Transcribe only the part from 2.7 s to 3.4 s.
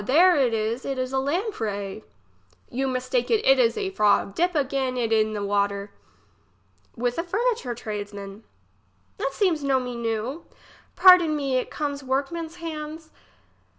You mistake you,